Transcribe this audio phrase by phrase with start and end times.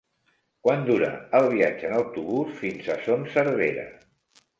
[0.67, 3.85] Quant dura el viatge en autobús fins a Son Servera?